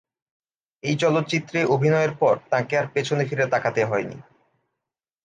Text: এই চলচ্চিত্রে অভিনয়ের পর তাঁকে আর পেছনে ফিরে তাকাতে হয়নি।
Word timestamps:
এই 0.83 0.95
চলচ্চিত্রে 0.95 1.59
অভিনয়ের 1.65 2.13
পর 2.15 2.35
তাঁকে 2.49 2.73
আর 2.77 2.87
পেছনে 2.87 3.23
ফিরে 3.25 3.45
তাকাতে 3.47 3.81
হয়নি। 3.85 4.17